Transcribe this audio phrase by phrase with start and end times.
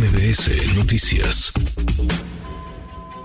[0.00, 1.52] MBS Noticias.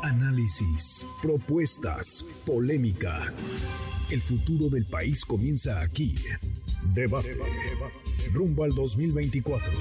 [0.04, 3.32] Análisis, propuestas, polémica.
[4.10, 6.16] El futuro del país comienza aquí.
[6.94, 7.32] Debate.
[8.34, 9.72] Rumbo al 2024.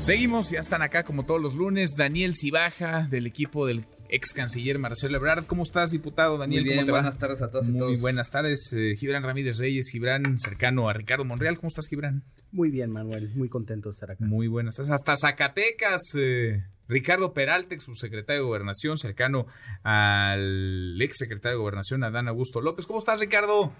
[0.00, 1.96] Seguimos, ya están acá como todos los lunes.
[1.96, 5.46] Daniel Cibaja, del equipo del ex canciller Marcelo Ebrard.
[5.46, 6.62] ¿Cómo estás, diputado Daniel?
[6.62, 7.00] Muy bien, ¿Cómo te va?
[7.02, 8.00] buenas tardes a todos y Muy todos.
[8.00, 8.72] buenas tardes.
[8.72, 11.56] Eh, Gibran Ramírez Reyes, Gibran, cercano a Ricardo Monreal.
[11.56, 12.22] ¿Cómo estás, Gibran?
[12.52, 14.24] Muy bien, Manuel, muy contento de estar acá.
[14.24, 14.90] Muy buenas tardes.
[14.92, 19.46] Hasta Zacatecas, eh, Ricardo Peraltex, subsecretario de Gobernación, cercano
[19.82, 22.86] al ex secretario de Gobernación, Adán Augusto López.
[22.86, 23.72] ¿Cómo estás, Ricardo?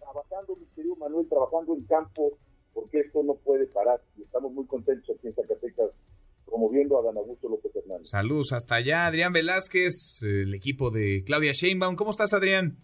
[0.00, 2.38] trabajando, mi querido Manuel, trabajando en campo,
[2.72, 4.00] porque esto no puede parar.
[4.16, 5.90] Y estamos muy contentos aquí en Zacatecas,
[6.48, 8.08] promoviendo a Dan Augusto López Hernández.
[8.10, 9.06] Saludos hasta allá.
[9.06, 11.96] Adrián Velázquez, el equipo de Claudia Sheinbaum.
[11.96, 12.76] ¿Cómo estás, Adrián?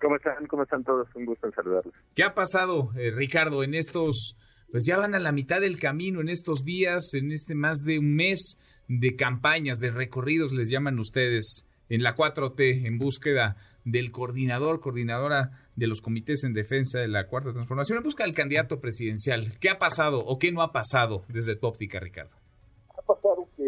[0.00, 0.46] ¿Cómo están?
[0.46, 1.08] ¿Cómo están todos?
[1.14, 1.94] Un gusto en saludarlos.
[2.14, 4.36] ¿Qué ha pasado, eh, Ricardo, en estos,
[4.70, 7.98] pues ya van a la mitad del camino, en estos días, en este más de
[7.98, 14.12] un mes de campañas, de recorridos, les llaman ustedes, en la 4T, en búsqueda del
[14.12, 18.80] coordinador, coordinadora de los comités en defensa de la Cuarta Transformación, en busca del candidato
[18.80, 19.58] presidencial?
[19.60, 22.36] ¿Qué ha pasado o qué no ha pasado desde tu óptica, Ricardo?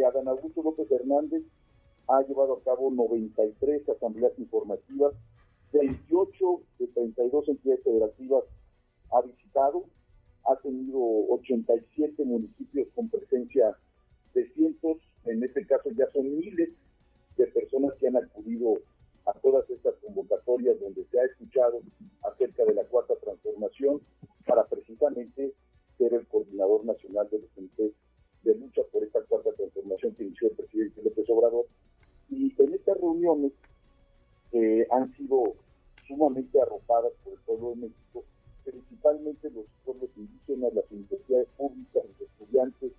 [0.01, 1.43] Que Adán Augusto López Hernández
[2.09, 5.13] ha llevado a cabo 93 asambleas informativas,
[5.75, 8.45] 28 de 32 entidades federativas
[9.13, 9.85] ha visitado,
[10.47, 13.77] ha tenido 87 municipios con presencia
[14.33, 16.71] de cientos, en este caso ya son miles
[17.37, 18.81] de personas que han acudido
[19.27, 21.83] a todas estas convocatorias donde se ha escuchado
[22.23, 24.01] acerca de la cuarta transformación
[24.47, 25.53] para precisamente
[25.99, 27.93] ser el coordinador nacional de los comités
[28.43, 31.67] de lucha por esta cuarta transformación que inició el presidente López Obrador.
[32.31, 33.53] Y en estas reuniones
[34.53, 35.55] eh, han sido
[36.07, 38.25] sumamente arropadas por el pueblo de México,
[38.65, 42.93] principalmente los pueblos indígenas, las universidades públicas, los estudiantes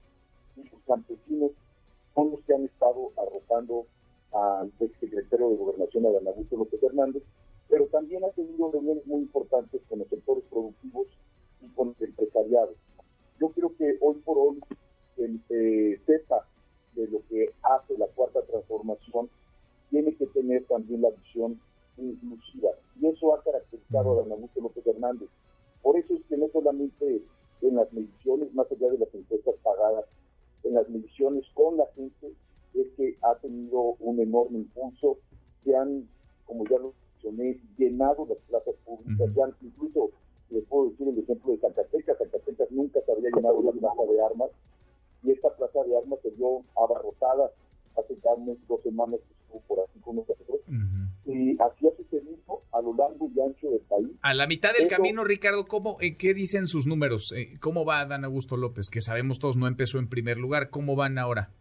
[0.56, 1.52] y los campesinos
[2.16, 3.86] son los que han estado arropando
[4.34, 7.24] al exsecretario de Gobernación, Adán Augusto López Hernández,
[7.70, 11.08] pero también ha tenido reuniones muy importantes con los sectores productivos
[11.62, 12.74] y con el empresariado.
[13.40, 14.60] Yo creo que hoy por hoy
[15.18, 16.00] el eh,
[16.96, 19.30] de lo que hace la cuarta transformación
[19.90, 21.60] tiene que tener también la visión
[21.98, 22.70] inclusiva.
[23.00, 25.30] Y eso ha caracterizado a Adán Augusto López Hernández.
[25.82, 27.22] Por eso es que no solamente
[27.62, 30.06] en las mediciones, más allá de las encuestas pagadas,
[30.64, 32.34] en las mediciones con la gente,
[32.74, 35.18] es que ha tenido un enorme impulso,
[35.64, 36.08] se han,
[36.46, 36.94] como ya lo
[37.24, 40.12] mencioné, llenado las plazas públicas, ya han- incluso
[40.50, 44.22] les puedo decir el ejemplo de Zacatecas, Zacatecas nunca se había llenado una plaza de
[44.22, 44.50] armas,
[45.24, 47.52] y esta plaza de armas se vio abarrotada
[47.98, 51.32] hace ya unas dos semanas que estuvo por aquí con nosotros, Ujú.
[51.32, 54.08] y así ha sucedido a lo largo y ancho del país.
[54.22, 57.34] A la mitad del camino, Ricardo, ¿cómo, eh, ¿qué dicen sus números?
[57.36, 58.90] Eh, ¿Cómo va Dan Augusto López?
[58.90, 60.70] Que sabemos todos no empezó en primer lugar.
[60.70, 61.52] ¿Cómo van ahora?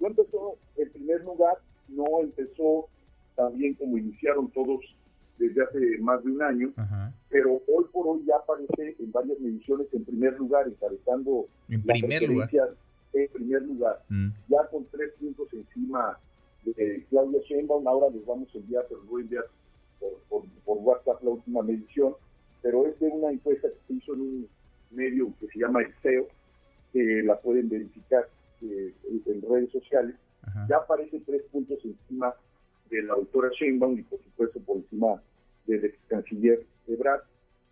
[0.00, 1.56] No empezó en primer lugar,
[1.88, 2.88] no empezó
[3.34, 4.80] también como iniciaron todos
[5.38, 7.12] desde hace más de un año, Ajá.
[7.28, 12.22] pero hoy por hoy ya aparece en varias mediciones en primer lugar, encabezando En primer
[12.28, 12.50] lugar.
[13.12, 14.28] en primer lugar, Mm.
[14.48, 16.18] ya con tres puntos encima
[16.64, 19.44] de Claudia Sheinbaum, ahora les vamos a enviar, pero voy a enviar
[20.00, 22.14] por, por, por WhatsApp la última medición,
[22.62, 24.48] pero es de una encuesta que se hizo en un
[24.90, 26.26] medio que se llama El SEO,
[26.92, 28.28] que la pueden verificar
[28.62, 28.92] eh,
[29.26, 30.66] en redes sociales, Ajá.
[30.68, 32.34] ya aparece tres puntos encima
[32.90, 35.22] de la doctora Sheinbaum y por supuesto por encima
[35.66, 37.22] del ex canciller Ebrard.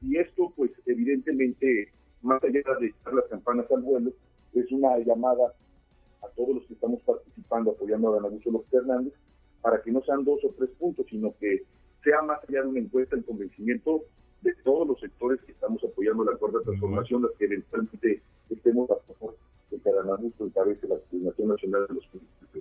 [0.00, 1.92] Y esto, pues evidentemente,
[2.22, 4.12] más allá de echar las campanas al vuelo,
[4.54, 5.54] es una llamada
[6.22, 9.14] a todos los que estamos participando, apoyando a Dan Augusto López Hernández,
[9.62, 11.62] para que no sean dos o tres puntos, sino que
[12.02, 14.02] sea más allá de una encuesta el convencimiento
[14.42, 18.96] de todos los sectores que estamos apoyando la cuarta transformación, las que eventualmente estemos a
[19.14, 19.36] favor
[19.70, 22.04] encabece la coordinación nacional de los.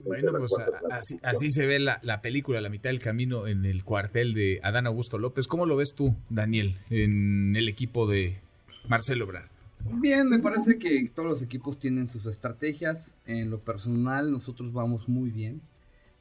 [0.06, 3.64] Bueno, pues a- así, así se ve la, la película, la mitad del camino en
[3.66, 5.48] el cuartel de Adán Augusto López.
[5.48, 8.38] ¿Cómo lo ves tú, Daniel, en el equipo de
[8.88, 9.50] Marcelo Ebrard?
[10.00, 13.06] Bien, me parece que todos los equipos tienen sus estrategias.
[13.26, 15.62] En lo personal, nosotros vamos muy bien.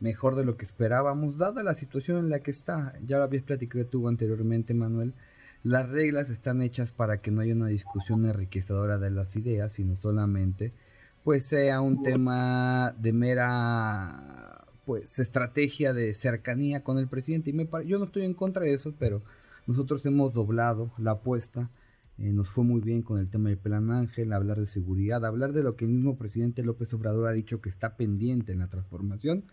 [0.00, 2.92] Mejor de lo que esperábamos, dada la situación en la que está.
[3.06, 5.12] Ya lo habías platicado tú anteriormente, Manuel.
[5.64, 9.96] Las reglas están hechas para que no haya una discusión enriquecedora de las ideas, sino
[9.96, 10.72] solamente
[11.22, 17.50] pues sea un tema de mera pues estrategia de cercanía con el presidente.
[17.50, 19.22] Y me yo no estoy en contra de eso pero
[19.66, 21.70] nosotros hemos doblado la apuesta.
[22.18, 25.52] Eh, nos fue muy bien con el tema del plan Ángel hablar de seguridad hablar
[25.52, 28.68] de lo que el mismo presidente López Obrador ha dicho que está pendiente en la
[28.68, 29.44] transformación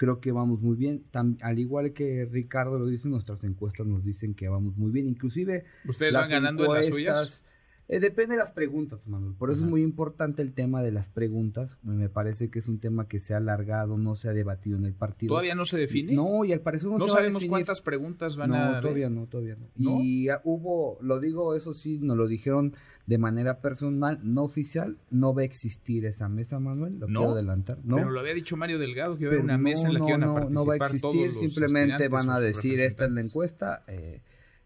[0.00, 4.02] creo que vamos muy bien Tam- al igual que Ricardo lo dice nuestras encuestas nos
[4.02, 7.44] dicen que vamos muy bien inclusive ¿Ustedes van ganando en las suyas?
[7.92, 9.34] Eh, depende de las preguntas, Manuel.
[9.34, 9.66] Por eso Ajá.
[9.66, 11.76] es muy importante el tema de las preguntas.
[11.82, 14.84] Me parece que es un tema que se ha alargado, no se ha debatido en
[14.84, 15.30] el partido.
[15.30, 16.12] ¿Todavía no se define?
[16.14, 18.68] No, y al parecer no, No se va a sabemos cuántas preguntas van no, a
[18.68, 18.82] haber.
[18.82, 19.66] todavía no, todavía no.
[19.74, 20.00] ¿No?
[20.00, 22.76] Y hubo, lo digo, eso sí, nos lo dijeron
[23.06, 27.18] de manera personal, no oficial, no va a existir esa mesa, Manuel, lo ¿No?
[27.18, 27.78] quiero adelantar.
[27.82, 29.98] No, Pero lo había dicho Mario Delgado que iba a haber una mesa en la
[29.98, 32.38] no, que iban a no, participar no va a todos existir, los simplemente van a
[32.38, 34.20] decir, esta es la encuesta, eh,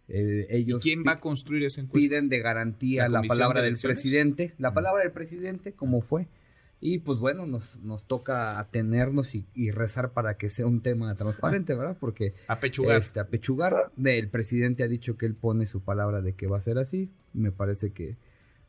[0.08, 2.08] eh, ellos ¿Y quién va a construir esa encuesta?
[2.08, 6.26] piden de garantía ¿La la, palabra de del presidente, la palabra del presidente, como fue.
[6.80, 11.14] Y pues bueno, nos, nos toca atenernos y, y rezar para que sea un tema
[11.14, 11.96] transparente, ¿verdad?
[11.98, 13.00] Porque A pechugar.
[13.00, 16.60] este, apechugar, el presidente ha dicho que él pone su palabra de que va a
[16.60, 18.16] ser así, me parece que...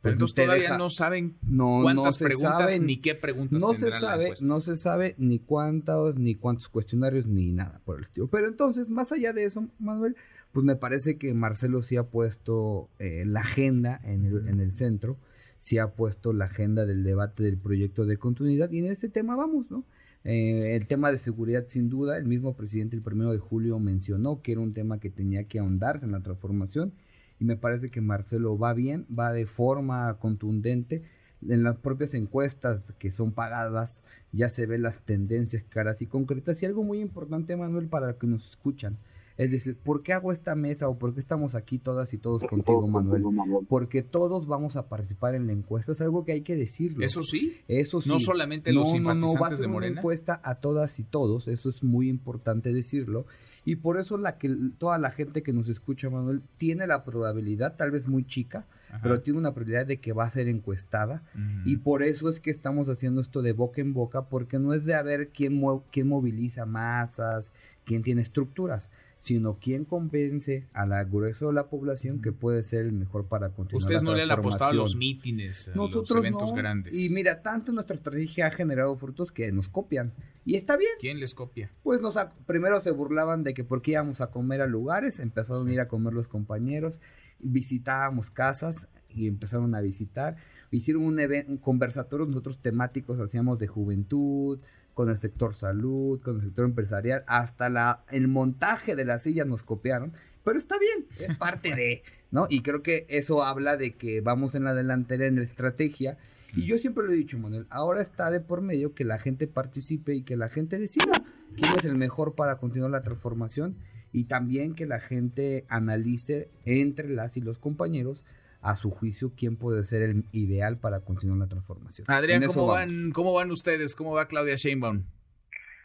[0.00, 3.60] pues, entonces todavía deja- no saben no, cuántas no se preguntas sabe, ni qué preguntas
[3.60, 8.04] no se sabe, no se sabe ni cuántos, ni cuántos cuestionarios, ni nada por el
[8.04, 8.28] estilo.
[8.28, 10.14] Pero entonces, más allá de eso, Manuel,
[10.56, 14.72] pues me parece que Marcelo sí ha puesto eh, la agenda en el, en el
[14.72, 15.18] centro,
[15.58, 19.36] sí ha puesto la agenda del debate del proyecto de continuidad y en ese tema
[19.36, 19.84] vamos, ¿no?
[20.24, 24.40] Eh, el tema de seguridad, sin duda, el mismo presidente el primero de julio mencionó
[24.40, 26.94] que era un tema que tenía que ahondarse en la transformación
[27.38, 31.02] y me parece que Marcelo va bien, va de forma contundente.
[31.46, 36.62] En las propias encuestas que son pagadas ya se ven las tendencias caras y concretas
[36.62, 38.96] y algo muy importante, Manuel, para los que nos escuchan.
[39.36, 42.42] Es decir, ¿por qué hago esta mesa o por qué estamos aquí todas y todos
[42.44, 43.22] contigo, Manuel?
[43.68, 47.04] Porque todos vamos a participar en la encuesta, es algo que hay que decirlo.
[47.04, 48.08] Eso sí, Eso sí.
[48.08, 51.04] no solamente No, los no, no, va a ser de una encuesta a todas y
[51.04, 53.26] todos, eso es muy importante decirlo.
[53.66, 54.48] Y por eso la que
[54.78, 59.00] toda la gente que nos escucha, Manuel, tiene la probabilidad, tal vez muy chica, Ajá.
[59.02, 61.24] pero tiene una probabilidad de que va a ser encuestada.
[61.64, 64.84] Y por eso es que estamos haciendo esto de boca en boca, porque no es
[64.84, 67.50] de a ver quién, mue- quién moviliza masas,
[67.84, 68.88] quién tiene estructuras,
[69.26, 73.48] sino quién convence a la grueso de la población que puede ser el mejor para
[73.48, 73.82] continuar.
[73.82, 76.56] Ustedes la no le han apostado a los mítines, a Nosotros los eventos no.
[76.56, 76.96] grandes.
[76.96, 80.12] Y mira, tanto nuestra estrategia ha generado frutos que nos copian.
[80.44, 80.92] Y está bien.
[81.00, 81.72] ¿Quién les copia?
[81.82, 82.14] Pues nos
[82.46, 85.80] primero se burlaban de que por qué íbamos a comer a lugares, empezaron a ir
[85.80, 87.00] a comer los compañeros,
[87.40, 90.36] visitábamos casas y empezaron a visitar.
[90.70, 94.60] Hicieron un, un conversatorio nosotros temáticos, hacíamos de juventud,
[94.96, 99.46] con el sector salud, con el sector empresarial, hasta la, el montaje de las sillas
[99.46, 102.46] nos copiaron, pero está bien, es parte de, ¿no?
[102.48, 106.16] Y creo que eso habla de que vamos en la delantera en la estrategia.
[106.56, 109.46] Y yo siempre lo he dicho, Manuel, ahora está de por medio que la gente
[109.46, 111.24] participe y que la gente decida
[111.56, 113.76] quién es el mejor para continuar la transformación
[114.14, 118.24] y también que la gente analice entre las y los compañeros
[118.70, 122.04] a su juicio quién puede ser el ideal para continuar la transformación.
[122.10, 122.92] Adrián, eso ¿cómo vamos.
[122.94, 123.94] van, ¿cómo van ustedes?
[123.94, 125.04] ¿Cómo va Claudia Sheinbaum?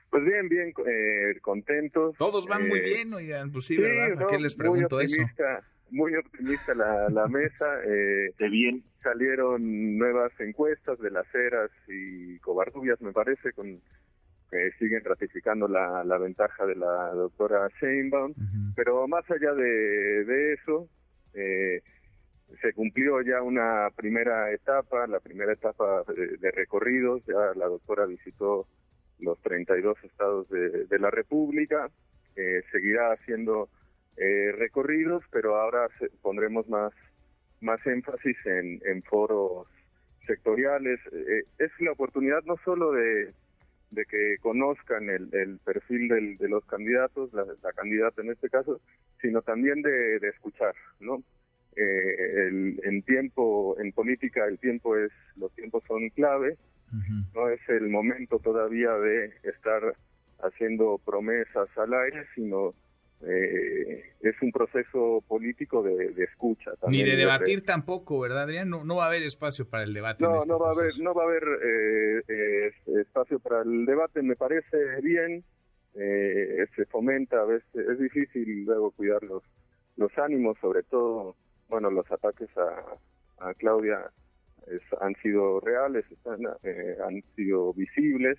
[0.09, 2.15] Pues bien, bien, eh, contentos.
[2.17, 4.15] Todos van muy Eh, bien, oigan, pues sí, sí, ¿verdad?
[4.15, 5.15] ¿Para no, qué les muy pregunto eso?
[5.21, 7.65] optimista, Muy optimista la, la mesa.
[7.87, 8.83] Eh, de bien.
[9.03, 13.79] Salieron nuevas encuestas de las Heras y Covarrubias, me parece, con
[14.51, 18.31] que siguen ratificando la, la ventaja de la doctora Sheinbaum.
[18.31, 18.73] Ujú.
[18.75, 20.89] Pero más allá de, de eso,
[21.33, 21.81] eh,
[22.61, 26.03] se cumplió ya una primera etapa, la primera etapa
[26.39, 28.67] de, recorridos, ya la doctora visitó
[29.19, 31.89] los 32 estados de, la República,
[32.35, 33.69] eh, seguirá haciendo
[34.17, 35.87] eh, recorridos, pero ahora
[36.21, 36.91] pondremos más,
[37.61, 39.67] más énfasis en, foros
[40.25, 40.99] sectoriales.
[41.11, 43.33] Eh, es la oportunidad no solo de,
[43.91, 48.49] de que conozcan el, el perfil del- de los candidatos, la, la candidata en este
[48.49, 48.81] caso,
[49.21, 51.21] sino también de, de escuchar, ¿no?
[51.75, 56.57] Eh, el- en tiempo, en política, el tiempo es, los tiempos son clave,
[57.33, 59.81] no es el momento todavía de estar
[60.43, 62.73] haciendo promesas al aire, sino
[63.23, 66.71] eh, es un proceso político de, de escucha.
[66.89, 68.69] Ni de debatir tampoco, ¿verdad, Adrián?
[68.69, 70.23] No, no va a haber espacio para el debate.
[70.25, 73.61] en no, este no va a haber, no va a haber eh, eh, espacio para
[73.61, 74.21] el debate.
[74.23, 75.43] Me parece bien.
[75.93, 79.43] eh, se fomenta a veces, es difícil luego cuidar los,
[79.97, 81.35] los ánimos, sobre todo,
[81.71, 84.11] bueno, los ataques a, a Claudia
[84.67, 88.37] es- han sido reales, están, eh, han sido visibles.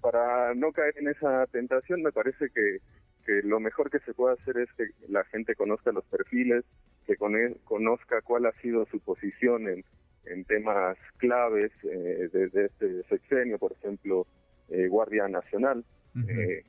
[0.00, 2.78] Para no caer en esa tentación, me parece que,
[3.26, 6.64] que lo mejor que se puede hacer es que la gente conozca los perfiles,
[7.06, 7.16] que
[7.64, 9.84] conozca cuál ha sido su posición en,
[10.26, 14.26] en temas claves eh, desde este sexenio, por ejemplo,
[14.70, 15.84] eh, Guardia Nacional.
[16.28, 16.64] Eh,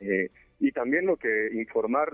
[0.00, 2.12] eh, y también lo que informar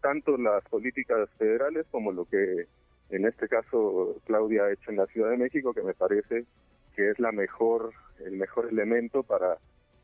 [0.00, 2.66] tanto las políticas federales como lo que
[3.10, 6.44] en este caso Claudia ha hecho en la Ciudad de México, que me parece
[6.94, 7.92] que es la mejor,
[8.24, 9.58] el mejor elemento para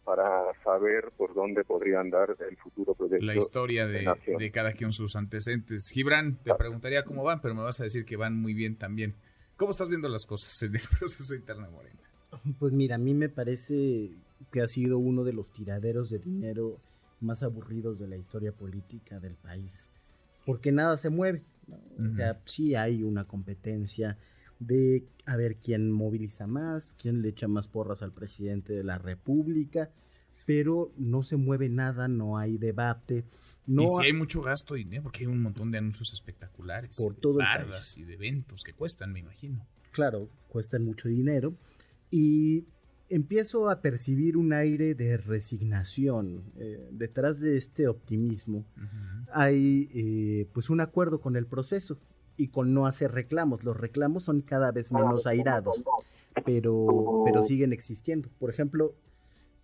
[0.04, 3.24] para saber por dónde podría andar el futuro proyecto.
[3.24, 5.88] la historia de de, de cada quien sus antecedentes.
[5.88, 9.14] Gibran, te preguntaría cómo van, pero me vas a decir que van muy bien también.
[9.56, 12.00] ¿Cómo estás viendo las cosas en el proceso interno de Morena?
[12.58, 14.10] Pues mira, a mí me parece
[14.52, 16.76] que ha sido uno de los tiraderos de dinero
[17.21, 19.90] más aburridos de la historia política del país,
[20.44, 21.42] porque nada se mueve.
[21.99, 24.18] O sea, sí hay una competencia
[24.59, 28.99] de a ver quién moviliza más, quién le echa más porras al presidente de la
[28.99, 29.90] República,
[30.47, 33.25] pero no se mueve nada, no hay debate.
[33.66, 37.14] No y si hay mucho gasto dinero, porque hay un montón de anuncios espectaculares, por
[37.14, 39.66] todo de bardas y de eventos que cuestan, me imagino.
[39.92, 41.54] Claro, cuestan mucho dinero.
[42.11, 42.64] Y
[43.08, 46.42] empiezo a percibir un aire de resignación.
[46.56, 48.64] Eh, detrás de este optimismo
[49.32, 51.99] hay eh, pues un acuerdo con el proceso
[52.37, 53.64] y con no hacer reclamos.
[53.64, 55.82] Los reclamos son cada vez menos airados,
[56.44, 58.28] pero, pero siguen existiendo.
[58.38, 58.94] Por ejemplo,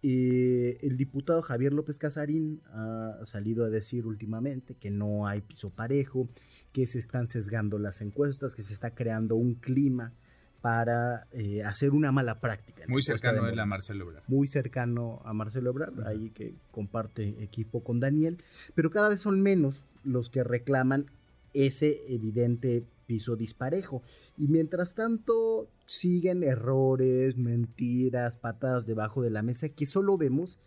[0.02, 5.70] eh, el diputado Javier López Casarín ha salido a decir últimamente que no hay piso
[5.70, 6.28] parejo,
[6.72, 10.12] que se están sesgando las encuestas, que se está creando un clima
[10.60, 12.84] para eh, hacer una mala práctica.
[12.88, 14.24] Muy cercano a Marcelo Ebrard.
[14.28, 18.42] Muy cercano a Marcelo Ebrard, ahí que comparte equipo con Daniel,
[18.74, 21.06] pero cada vez son menos los que reclaman
[21.52, 24.02] ese evidente piso disparejo.
[24.36, 30.58] Y mientras tanto siguen errores, mentiras, patadas debajo de la mesa que solo vemos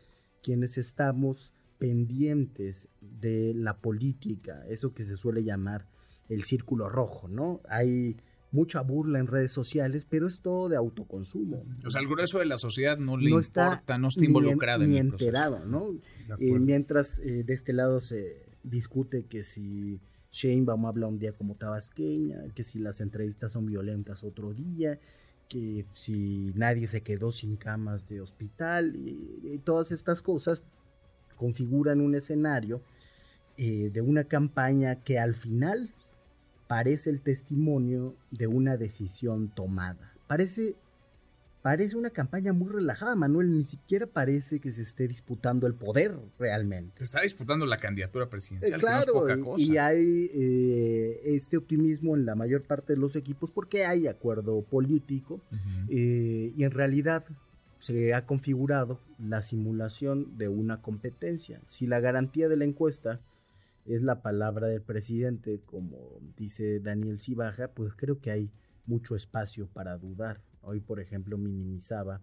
[0.41, 5.87] quienes estamos pendientes de la política, eso que se suele llamar
[6.29, 7.61] el círculo rojo, ¿no?
[7.69, 8.17] Hay
[8.53, 11.65] mucha burla en redes sociales, pero es todo de autoconsumo.
[11.85, 14.97] O sea, el grueso de la sociedad no le importa, no está involucrada en, el
[14.97, 15.89] enterado, ¿no?
[16.39, 19.99] Eh, mientras eh, de este lado se discute que si
[20.31, 24.99] Sheinbaum habla un día como tabasqueña, que si las entrevistas son violentas otro día,
[25.49, 30.61] que si nadie se quedó sin camas de hospital, y, todas estas cosas
[31.37, 32.83] configuran un escenario
[33.57, 35.89] eh, de una campaña que al final
[36.67, 40.13] parece el testimonio de una decisión tomada.
[40.27, 40.75] Parece,
[41.61, 46.17] parece una campaña muy relajada, Manuel, ni siquiera parece que se esté disputando el poder
[46.39, 46.97] realmente.
[46.97, 52.63] Se está disputando la candidatura presidencial, claro, Y hay eh, este optimismo en la mayor
[52.63, 55.41] parte de los equipos porque hay acuerdo político
[55.89, 57.25] eh, y en realidad
[57.79, 61.59] se ha configurado la simulación de una competencia.
[61.67, 63.19] Si la garantía de la encuesta
[63.85, 68.51] es la palabra del presidente, como dice Daniel Cibaja, pues creo que hay
[68.85, 70.41] mucho espacio para dudar.
[70.61, 72.21] Hoy, por ejemplo, minimizaba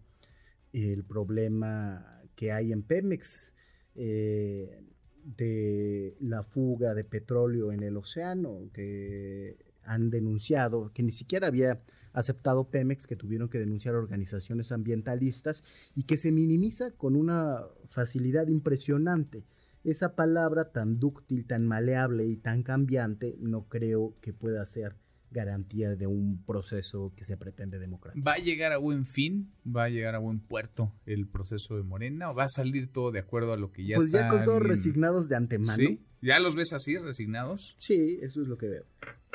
[0.73, 3.55] el problema que hay en Pemex
[3.95, 4.83] eh,
[5.25, 11.83] de la fuga de petróleo en el océano, que han denunciado, que ni siquiera había
[12.12, 15.62] aceptado Pemex, que tuvieron que denunciar organizaciones ambientalistas
[15.95, 19.45] y que se minimiza con una facilidad impresionante
[19.84, 24.96] esa palabra tan dúctil, tan maleable y tan cambiante no creo que pueda ser
[25.30, 28.25] garantía de un proceso que se pretende democrático.
[28.26, 29.52] ¿Va a llegar a buen fin?
[29.64, 32.30] ¿Va a llegar a buen puerto el proceso de Morena?
[32.30, 34.10] ¿O va a salir todo de acuerdo a lo que ya está?
[34.10, 35.76] Pues ya con todos resignados de antemano.
[35.76, 36.00] ¿Sí?
[36.20, 37.76] ¿Ya los ves así, resignados?
[37.78, 38.84] Sí, eso es lo que veo.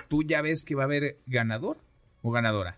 [0.10, 1.78] ¿Tú ya ves que va a haber ganador
[2.22, 2.78] o ganadora?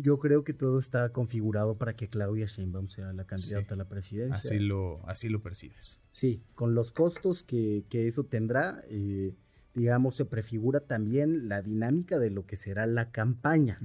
[0.00, 3.84] Yo creo que todo está configurado para que Claudia Sheinbaum sea la candidata a la
[3.86, 4.36] presidencia.
[4.36, 6.00] Así lo, así lo percibes.
[6.12, 9.34] Sí, con los costos que, eso tendrá, eh,
[9.74, 13.80] digamos, se prefigura también la dinámica de lo que será la campaña.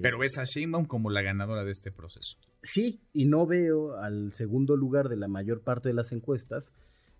[0.00, 2.38] Pero ves a Sheinbaum como la ganadora de este proceso.
[2.62, 6.72] Sí, y no veo al segundo lugar de la mayor parte de las encuestas,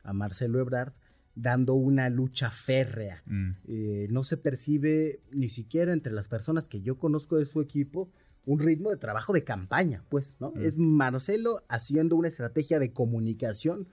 [0.03, 0.93] a Marcelo Ebrard,
[1.35, 3.23] dando una lucha férrea.
[3.27, 3.51] Mm.
[3.69, 8.11] Eh, no se percibe ni siquiera entre las personas que yo conozco de su equipo
[8.47, 10.51] un ritmo de trabajo de campaña, pues, ¿no?
[10.51, 10.63] Mm.
[10.63, 13.89] Es Marcelo haciendo una estrategia de comunicación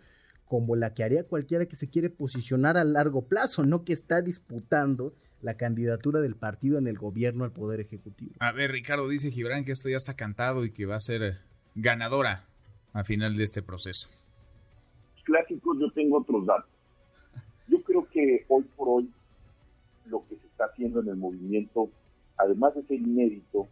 [0.45, 4.21] como la que haría cualquiera que se quiere posicionar a largo plazo, no que está
[4.21, 8.33] disputando la candidatura del partido en el gobierno al poder ejecutivo.
[8.39, 11.39] A ver, Ricardo, dice Gibran que esto ya está cantado y que va a ser
[11.74, 12.45] ganadora
[12.91, 14.10] a final de este proceso.
[15.24, 16.69] Clásicos, yo tengo otros datos.
[17.71, 19.09] Yo creo que hoy por hoy
[20.05, 21.89] lo que se está haciendo en el movimiento,
[22.35, 23.69] además de ser inédito,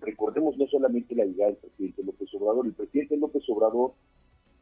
[0.00, 3.92] recordemos no solamente la llegada del presidente López Obrador, el presidente López Obrador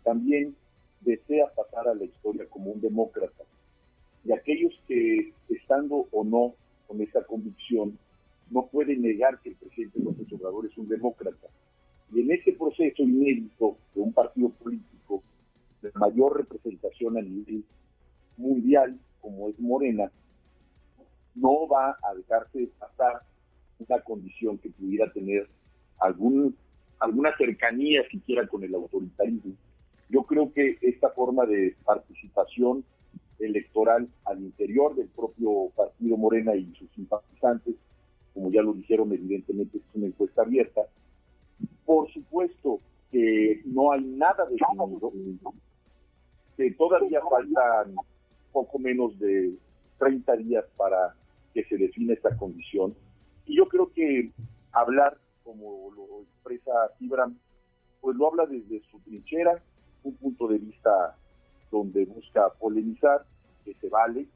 [0.04, 0.54] también
[1.00, 3.44] desea pasar a la historia como un demócrata.
[4.26, 6.52] Y aquellos que, estando o no
[6.86, 7.98] con esa convicción,
[8.50, 11.48] no pueden negar que el presidente López Obrador es un demócrata.
[12.12, 15.22] Y en ese proceso inédito de un partido político
[15.80, 17.64] de mayor representación a nivel
[18.36, 20.10] mundial como es Morena,
[21.34, 23.22] no va a dejarse pasar
[23.78, 25.48] una condición que pudiera tener
[25.98, 26.56] algún,
[26.98, 29.54] alguna cercanía siquiera con el autoritarismo.
[30.08, 32.84] Yo creo que esta forma de participación
[33.38, 37.74] electoral al interior del propio partido Morena y sus simpatizantes
[38.36, 40.82] como ya lo dijeron, evidentemente es una encuesta abierta.
[41.86, 45.54] Por supuesto que no hay nada definido,
[46.54, 47.96] que todavía faltan
[48.56, 49.52] poco menos de
[49.98, 51.14] 30 días para
[51.52, 52.94] que se define esta condición.
[53.44, 54.32] Y yo creo que
[54.72, 57.36] hablar, como lo expresa Ibram,
[58.00, 59.62] pues lo habla desde su trinchera,
[60.04, 61.18] un punto de vista
[61.70, 63.26] donde busca polemizar,
[63.62, 64.26] que se vale,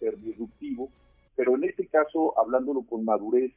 [0.00, 0.88] ser disruptivo,
[1.36, 3.52] pero en este caso, hablándolo con madurez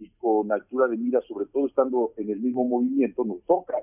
[0.00, 3.76] y con altura de mira, sobre todo estando en el mismo movimiento, nos toca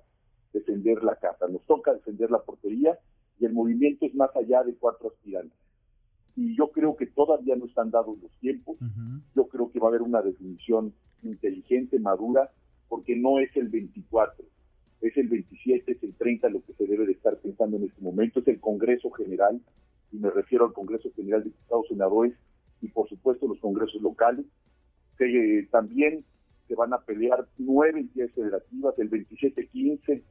[0.54, 2.98] defender la casa, nos toca defender la portería
[3.42, 5.58] y el movimiento es más allá de cuatro aspirantes.
[6.36, 8.78] Y yo creo que todavía no están dados los tiempos,
[9.36, 10.94] yo creo que va a haber una definición
[11.24, 12.52] inteligente, madura,
[12.88, 14.46] porque no es el 24,
[15.02, 18.02] es el 27, es el 30 lo que se debe de estar pensando en este
[18.02, 19.60] momento, es el Congreso General,
[20.12, 22.34] y me refiero al Congreso General de Estados Senadores
[22.82, 24.46] y por supuesto los congresos locales,
[25.18, 26.24] que eh, también
[26.68, 30.22] se van a pelear nueve entidades federativas, el 27-15,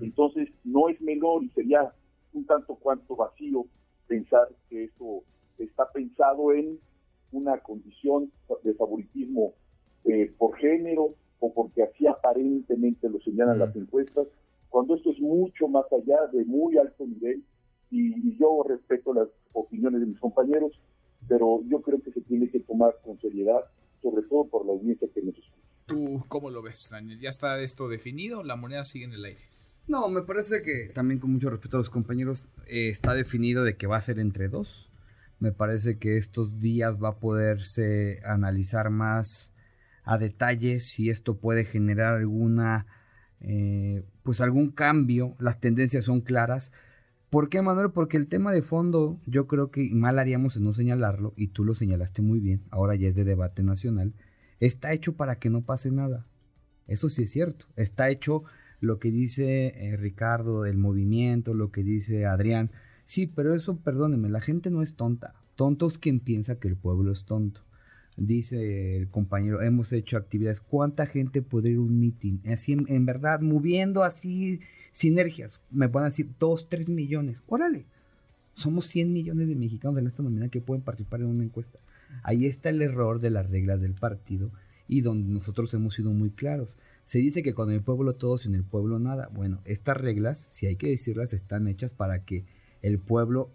[0.00, 1.92] entonces no es menor y sería
[2.32, 3.66] un tanto cuanto vacío
[4.06, 5.22] pensar que esto
[5.58, 6.78] está pensado en
[7.32, 8.32] una condición
[8.64, 9.54] de favoritismo
[10.04, 14.26] eh, por género o porque así aparentemente lo señalan las encuestas,
[14.68, 17.42] cuando esto es mucho más allá de muy alto nivel
[17.90, 20.72] y, yo respeto las opiniones de mis compañeros,
[21.28, 23.64] pero yo creo que se tiene que tomar con seriedad,
[24.00, 25.66] sobre todo por la audiencia que nos escucha.
[25.86, 27.18] ¿Tú cómo lo ves, Daniel?
[27.18, 28.44] ¿Ya está esto definido?
[28.44, 29.40] ¿La moneda sigue en el aire?
[29.90, 33.76] No, me parece que también con mucho respeto a los compañeros eh, está definido de
[33.76, 34.88] que va a ser entre dos.
[35.40, 39.52] Me parece que estos días va a poderse analizar más
[40.04, 42.86] a detalle si esto puede generar alguna,
[43.40, 45.34] eh, pues algún cambio.
[45.40, 46.70] Las tendencias son claras.
[47.28, 47.90] ¿Por qué, Manuel?
[47.90, 51.64] Porque el tema de fondo yo creo que mal haríamos en no señalarlo, y tú
[51.64, 54.14] lo señalaste muy bien, ahora ya es de debate nacional,
[54.60, 56.28] está hecho para que no pase nada.
[56.86, 58.44] Eso sí es cierto, está hecho
[58.80, 62.70] lo que dice eh, Ricardo del movimiento, lo que dice Adrián.
[63.04, 65.34] Sí, pero eso, perdónenme, la gente no es tonta.
[65.56, 67.60] Tonto es quien piensa que el pueblo es tonto.
[68.16, 70.60] Dice el compañero, hemos hecho actividades.
[70.60, 72.38] ¿Cuánta gente puede ir a un meeting?
[72.50, 74.60] Así, en, verdad, moviendo así
[74.92, 75.60] sinergias.
[75.70, 77.42] Me van a decir, dos, tres millones.
[77.46, 77.84] Órale.
[78.54, 81.78] Somos 100 millones de mexicanos en esta nominal que pueden participar en una encuesta.
[82.22, 84.50] Ahí está el error de las reglas del partido
[84.90, 86.76] y donde nosotros hemos sido muy claros.
[87.04, 89.28] Se dice que con el pueblo todo, sin el pueblo nada.
[89.32, 92.44] Bueno, estas reglas, si hay que decirlas, están hechas para que
[92.82, 93.52] el pueblo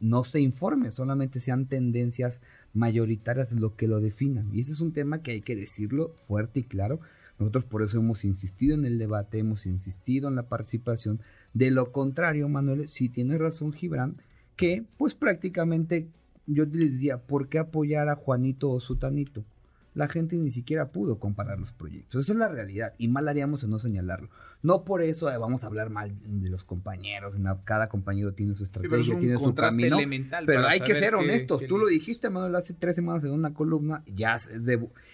[0.00, 2.42] no se informe, solamente sean tendencias
[2.74, 4.54] mayoritarias lo que lo definan.
[4.54, 7.00] Y ese es un tema que hay que decirlo fuerte y claro.
[7.38, 11.20] Nosotros por eso hemos insistido en el debate, hemos insistido en la participación.
[11.54, 14.16] De lo contrario, Manuel, si tiene razón Gibran,
[14.54, 16.08] que pues prácticamente
[16.46, 19.44] yo les diría, ¿por qué apoyar a Juanito o Sutanito?
[19.94, 22.24] La gente ni siquiera pudo comparar los proyectos.
[22.24, 24.28] Esa es la realidad y mal haríamos en no señalarlo.
[24.62, 28.64] No por eso eh, vamos a hablar mal de los compañeros, cada compañero tiene su
[28.64, 29.98] estrategia, tiene su camino.
[30.46, 31.62] Pero hay que ser honestos.
[31.68, 34.38] Tú lo dijiste, Manuel, hace tres semanas en una columna, ya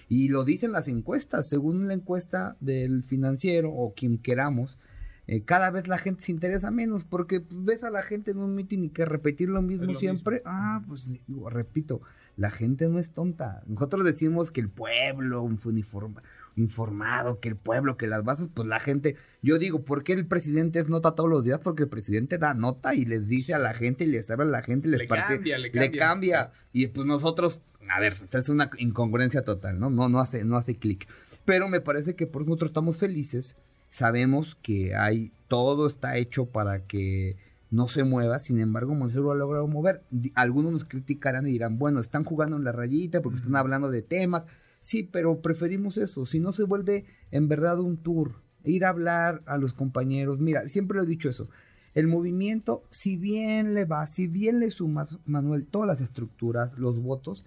[0.09, 4.79] y lo dicen las encuestas, según la encuesta del financiero o quien queramos,
[5.27, 8.55] eh, cada vez la gente se interesa menos porque ves a la gente en un
[8.55, 10.43] meeting y que repetir lo mismo siempre.
[10.45, 11.05] Ah, pues
[11.51, 12.01] repito,
[12.41, 13.63] la gente no es tonta.
[13.67, 16.23] Nosotros decimos que el pueblo uniforma,
[16.57, 20.25] informado, que el pueblo, que las bases, pues la gente, yo digo, ¿por qué el
[20.25, 21.61] presidente es nota todos los días?
[21.63, 24.49] Porque el presidente da nota y les dice a la gente y les habla a
[24.49, 25.91] la gente, les le cambia, le cambia.
[25.91, 26.51] Le cambia.
[26.73, 29.91] Y pues nosotros, a ver, es una incongruencia total, ¿no?
[29.91, 31.07] No, no hace, no hace clic.
[31.45, 33.59] Pero me parece que por nosotros estamos felices,
[33.91, 37.37] sabemos que hay, todo está hecho para que
[37.71, 40.03] no se mueva, sin embargo Monseñor lo ha logrado mover.
[40.35, 44.03] Algunos nos criticarán y dirán, bueno, están jugando en la rayita porque están hablando de
[44.03, 44.47] temas.
[44.81, 49.43] Sí, pero preferimos eso, si no se vuelve en verdad un tour, ir a hablar
[49.47, 50.41] a los compañeros.
[50.41, 51.49] Mira, siempre lo he dicho eso.
[51.95, 57.01] El movimiento, si bien le va, si bien le sumas, Manuel, todas las estructuras, los
[57.01, 57.45] votos,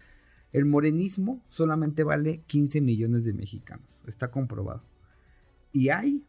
[0.52, 3.88] el morenismo solamente vale 15 millones de mexicanos.
[4.06, 4.84] Está comprobado.
[5.72, 6.24] Y hay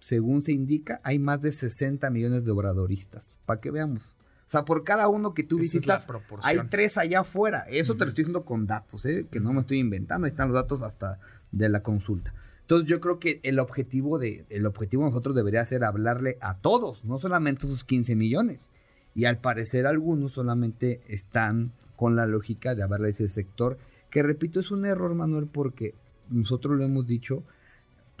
[0.00, 3.38] según se indica, hay más de 60 millones de obradoristas.
[3.46, 4.16] Para que veamos.
[4.46, 6.04] O sea, por cada uno que tú visitas,
[6.42, 7.66] hay tres allá afuera.
[7.68, 9.26] Eso te lo estoy diciendo con datos, ¿eh?
[9.30, 10.24] que no me estoy inventando.
[10.24, 11.20] Ahí están los datos hasta
[11.52, 12.34] de la consulta.
[12.62, 16.56] Entonces yo creo que el objetivo de el objetivo de nosotros debería ser hablarle a
[16.58, 18.70] todos, no solamente a esos 15 millones.
[19.14, 23.78] Y al parecer algunos solamente están con la lógica de hablarle a ese sector,
[24.10, 25.94] que repito es un error, Manuel, porque
[26.28, 27.44] nosotros lo hemos dicho,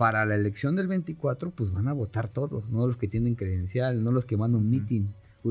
[0.00, 4.02] para la elección del 24, pues van a votar todos, no los que tienen credencial,
[4.02, 5.08] no los que van a un meeting.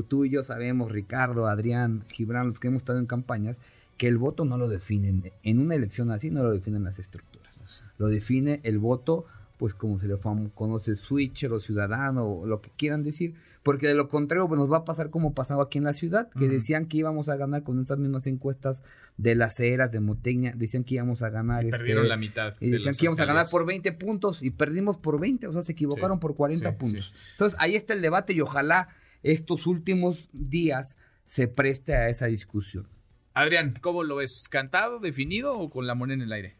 [0.08, 3.58] Tú y yo sabemos, Ricardo, Adrián, Gibran, los que hemos estado en campañas,
[3.96, 7.84] que el voto no lo definen, en una elección así no lo definen las estructuras,
[7.96, 9.24] lo define el voto,
[9.56, 10.16] pues como se le
[10.52, 14.70] conoce switcher o ciudadano o lo que quieran decir, porque de lo contrario pues, nos
[14.70, 17.62] va a pasar como pasaba aquí en la ciudad, que decían que íbamos a ganar
[17.62, 18.82] con estas mismas encuestas
[19.16, 21.64] de las eras de Moteña, decían que íbamos a ganar.
[21.64, 22.54] Y perdieron este, la mitad.
[22.60, 25.62] Y decían que íbamos a ganar por 20 puntos y perdimos por 20, o sea,
[25.62, 27.14] se equivocaron por 40 puntos.
[27.32, 28.88] Entonces ahí está el debate y ojalá
[29.22, 30.96] estos últimos días
[31.26, 32.88] se preste a esa discusión.
[33.34, 34.48] Adrián, ¿cómo lo ves?
[34.48, 36.56] ¿Cantado, definido o con la moneda en el aire?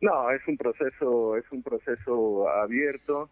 [0.00, 3.30] No, es un proceso, es un proceso abierto.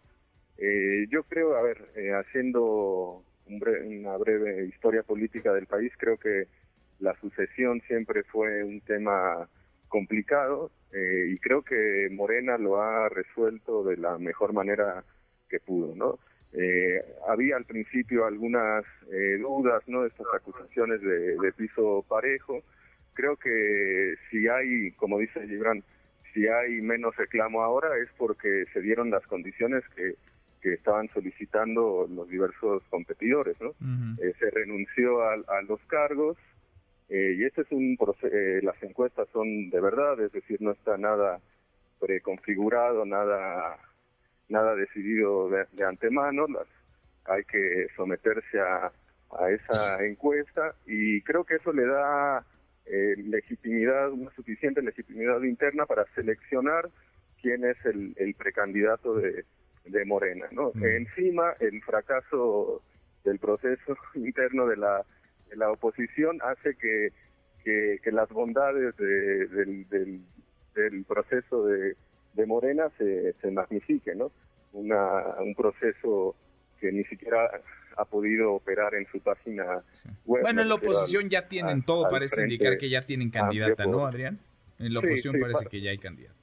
[0.61, 6.47] Eh, yo creo, a ver, eh, haciendo una breve historia política del país, creo que
[6.99, 9.47] la sucesión siempre fue un tema
[9.87, 15.03] complicado eh, y creo que Morena lo ha resuelto de la mejor manera
[15.49, 16.19] que pudo, ¿no?
[17.27, 18.83] había al principio algunas
[19.39, 20.03] dudas, ¿no?
[20.03, 22.63] Estas acusaciones de, de piso parejo,
[23.13, 25.83] creo que si hay, como dice Gibran,
[26.33, 30.15] si hay menos reclamo ahora es porque se dieron las condiciones que,
[30.61, 33.69] que estaban solicitando los diversos competidores, ¿no?
[34.21, 36.37] Eh, se renunció a, los cargos
[37.09, 40.97] eh, y este es un eh, las encuestas son de verdad, es decir, no está
[40.97, 41.39] nada
[41.99, 43.77] preconfigurado, nada
[44.49, 46.67] nada decidido de, de antemano, las,
[47.25, 48.91] hay que someterse a,
[49.37, 52.43] a esa encuesta y creo que eso le da
[52.85, 56.89] eh, legitimidad, una suficiente legitimidad interna para seleccionar
[57.41, 59.45] quién es el, precandidato de,
[60.05, 60.47] Morena.
[60.51, 60.71] ¿no?
[60.73, 60.83] Mm.
[60.83, 62.81] Encima, el fracaso
[63.23, 65.05] del proceso interno de la,
[65.49, 67.09] de la oposición hace que,
[67.63, 71.95] que, las bondades del, del, proceso de,
[72.33, 74.19] de Morena se, se magnifiquen.
[74.19, 74.31] ¿no?
[74.73, 76.35] Una, un proceso
[76.79, 77.61] que ni siquiera
[77.97, 79.83] ha podido operar en su página
[80.25, 80.41] web.
[80.43, 84.39] Bueno, en la oposición ya tienen todo, parece indicar que ya tienen candidata, ¿no, Adrián?
[84.79, 86.35] En la oposición parece que ya hay candidata.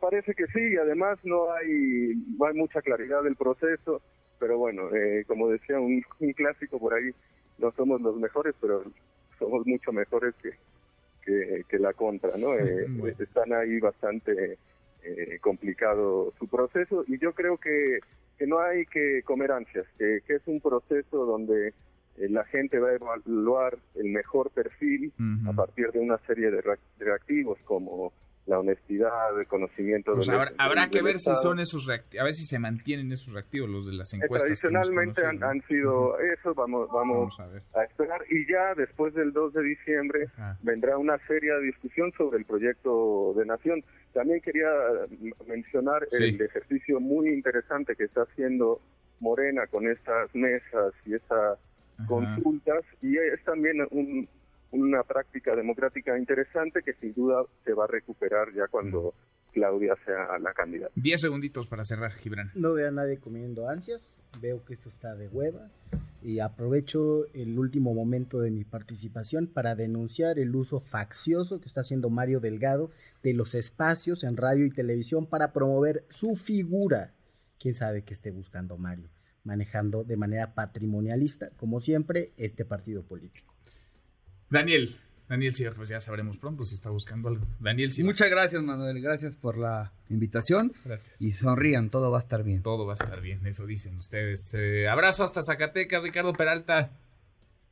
[0.00, 4.00] Parece que sí, y además no hay, no hay mucha claridad del proceso,
[4.38, 6.04] pero bueno, eh, como decía un,
[6.36, 7.10] clásico por ahí,
[7.58, 8.84] no somos los mejores, pero
[9.38, 12.54] somos mucho mejores que, que, la contra, ¿no?
[12.54, 12.86] Eh,
[13.18, 14.58] están ahí bastante
[15.02, 17.98] eh, complicado su proceso y yo creo que
[18.42, 22.88] que no hay que comer ansias, que, es un proceso donde eh, la gente va
[22.88, 25.12] a evaluar el mejor perfil
[25.46, 26.60] a partir de una serie de
[26.98, 28.12] reactivos como
[28.46, 30.14] la honestidad, el conocimiento.
[30.14, 33.70] Pues habrá, que ver si son esos reactivos, a ver si se mantienen esos reactivos
[33.70, 34.60] los de las eh, encuestas.
[34.60, 38.22] tradicionalmente han, sido eso, vamos, vamos, a, esperar.
[38.30, 40.26] Y ya después del 2 de diciembre
[40.62, 43.84] vendrá una seria discusión sobre el proyecto de nación.
[44.12, 44.68] También quería
[45.46, 48.80] mencionar el ejercicio muy interesante que está haciendo
[49.20, 51.58] Morena con estas mesas y estas
[52.08, 54.28] consultas y es también un
[54.72, 59.14] una práctica democrática interesante que sin duda se va a recuperar ya cuando
[59.52, 60.92] Claudia sea la candidata.
[60.96, 62.50] Diez segunditos para cerrar, Gibran.
[62.54, 64.04] No veo a nadie comiendo ansias,
[64.40, 65.70] veo que esto está de hueva
[66.22, 71.82] y aprovecho el último momento de mi participación para denunciar el uso faccioso que está
[71.82, 72.90] haciendo Mario Delgado
[73.22, 77.12] de los espacios en radio y televisión para promover su figura.
[77.58, 79.08] ¿Quién sabe qué esté buscando Mario?
[79.44, 83.51] Manejando de manera patrimonialista, como siempre, este partido político.
[84.52, 84.94] Daniel,
[85.30, 87.46] Daniel sí, pues ya sabremos pronto si está buscando algo.
[87.58, 88.04] Daniel sí.
[88.04, 89.00] Muchas gracias, Manuel.
[89.00, 90.72] Gracias por la invitación.
[90.84, 91.22] Gracias.
[91.22, 92.62] Y sonrían, todo va a estar bien.
[92.62, 94.52] Todo va a estar bien, eso dicen ustedes.
[94.54, 96.90] Eh, abrazo hasta Zacatecas, Ricardo Peralta.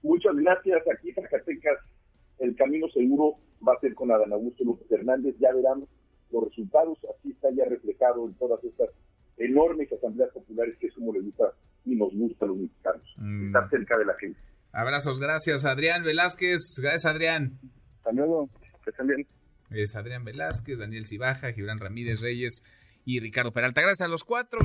[0.02, 0.80] Muchas gracias.
[0.90, 1.80] Aquí Zacatecas,
[2.38, 3.34] el camino seguro
[3.68, 5.34] va a ser con Adán Augusto López Hernández.
[5.38, 5.84] Ya verán
[6.32, 6.96] los resultados.
[7.14, 8.88] Así está ya reflejado en todas estas
[9.36, 11.52] enormes asambleas populares que eso le gusta
[11.84, 13.14] y nos gusta a los mexicanos.
[13.18, 13.46] Mm.
[13.48, 14.40] Estar cerca de la gente.
[14.72, 16.78] Abrazos, gracias Adrián Velázquez.
[16.78, 17.58] Gracias Adrián.
[17.98, 18.48] Hasta luego,
[18.84, 19.26] que estén bien.
[19.70, 22.64] Es Adrián Velázquez, Daniel Cibaja, Gibran Ramírez Reyes
[23.04, 23.80] y Ricardo Peralta.
[23.80, 24.60] Gracias a los cuatro.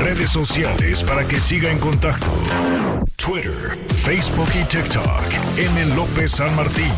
[0.00, 2.26] Redes sociales para que siga en contacto:
[3.16, 5.58] Twitter, Facebook y TikTok.
[5.58, 5.94] M.
[5.94, 6.92] López San Martín.